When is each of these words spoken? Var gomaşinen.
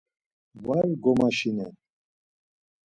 Var 0.63 0.87
gomaşinen. 1.03 1.73